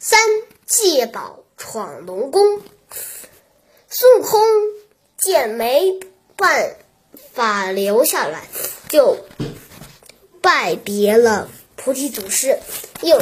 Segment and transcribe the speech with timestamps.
[0.00, 0.18] 三
[0.66, 2.60] 借宝闯龙宫。
[3.88, 4.40] 孙悟空
[5.16, 5.98] 见没
[6.36, 6.76] 办
[7.32, 8.46] 法留下来，
[8.88, 9.18] 就
[10.40, 12.58] 拜别了菩提祖师，
[13.02, 13.20] 又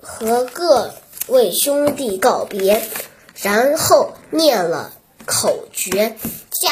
[0.00, 0.94] 和各
[1.28, 2.82] 位兄弟告别，
[3.36, 4.94] 然后念了
[5.26, 6.16] 口诀，
[6.50, 6.70] 驾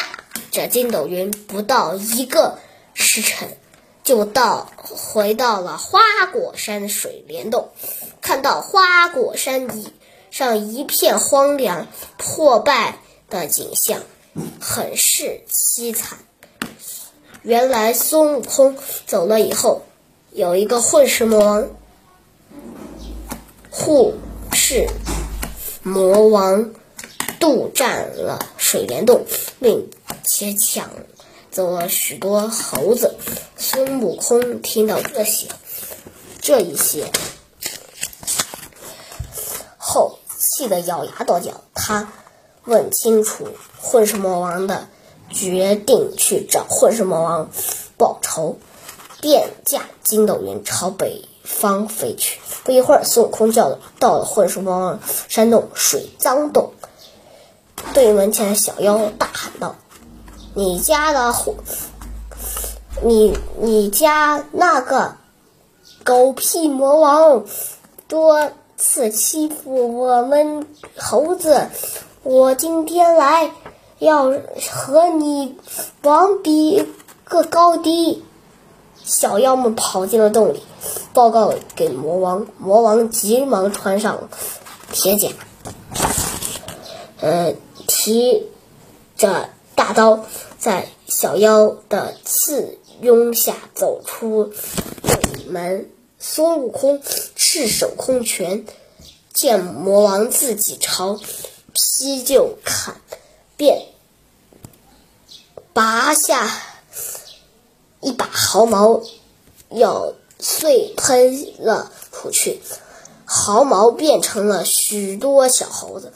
[0.51, 2.59] 着筋斗云，不到一个
[2.95, 3.57] 时辰，
[4.05, 6.01] 就到回到了花
[6.33, 7.69] 果山水帘洞，
[8.21, 9.93] 看到花果山一
[10.31, 11.87] 上一片荒凉
[12.17, 12.99] 破败
[13.31, 14.01] 的景象，
[14.61, 16.19] 很是凄惨。
[17.43, 19.83] 原来孙悟空走了以后，
[20.33, 21.69] 有一个混世魔王
[23.71, 24.15] 护
[24.53, 24.89] 世
[25.83, 26.73] 魔王
[27.39, 29.25] 渡占了水帘洞，
[29.61, 29.91] 并
[30.25, 30.91] 且抢
[31.51, 33.17] 走了许多猴子。
[33.65, 35.47] 孙悟空听到这些，
[36.41, 37.13] 这一些
[39.79, 41.61] 后，气得咬牙跺脚。
[41.73, 42.13] 他
[42.65, 43.47] 问清楚
[43.81, 44.89] 混世魔王的
[45.31, 47.51] 决定，去找混世魔王
[47.97, 48.57] 报仇，
[49.21, 52.41] 便驾筋斗云朝北方飞去。
[52.65, 56.73] 不一会儿，孙悟空叫到了混世魔王山洞水脏洞，
[57.95, 59.77] 对门前的小妖大喊道
[60.53, 61.55] ：“你家的混，
[63.05, 65.17] 你你家那个
[66.05, 67.45] 狗屁魔王
[68.07, 71.69] 多次欺负我们猴子，
[72.23, 73.51] 我今天来
[73.99, 74.33] 要
[74.71, 75.59] 和你
[76.03, 76.87] 王比
[77.25, 78.25] 个高低。”
[79.05, 80.63] 小妖们跑进了洞里，
[81.13, 82.47] 报告给魔王。
[82.57, 84.17] 魔王急忙穿上
[84.93, 85.29] 铁甲，
[87.21, 87.53] 呃，
[87.89, 88.47] 提
[89.17, 89.49] 着
[89.93, 90.25] 刀，
[90.59, 94.53] 在小妖的簇拥下走出
[95.03, 95.91] 洞门。
[96.19, 97.03] 孙悟空
[97.35, 98.65] 赤手空拳，
[99.33, 101.19] 见魔王自己朝
[101.73, 103.01] 劈就砍，
[103.57, 103.87] 便
[105.73, 106.63] 拔下。
[108.01, 109.01] 一把毫毛
[109.71, 112.61] 要碎喷了出去，
[113.25, 116.13] 毫毛变成了许多小猴子，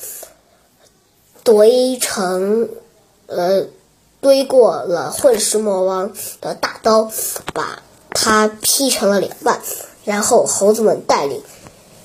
[1.44, 2.69] 堆成
[3.26, 3.66] 呃
[4.20, 7.10] 堆过了混世魔王的大刀，
[7.53, 9.60] 把他劈成了两半。
[10.04, 11.42] 然后猴子们带领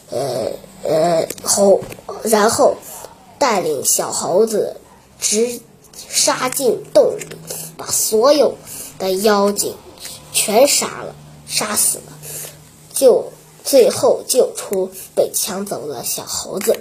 [0.09, 0.51] 呃
[0.83, 1.81] 呃猴，
[2.23, 2.75] 然后
[3.39, 4.77] 带领小猴子
[5.19, 5.59] 直
[6.09, 7.25] 杀进洞里，
[7.77, 8.55] 把所有。
[8.99, 9.75] 的妖精
[10.31, 11.15] 全杀了，
[11.47, 12.13] 杀死了，
[12.93, 13.31] 就
[13.63, 16.79] 最后救出被抢走的小猴子。